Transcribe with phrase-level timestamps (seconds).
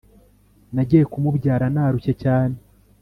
[0.73, 2.55] Nagiye kumubyara narushye cyane